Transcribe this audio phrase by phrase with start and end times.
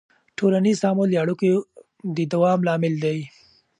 [0.37, 1.51] ټولنیز تعامل د اړیکو
[2.15, 3.19] د دوام لامل دی.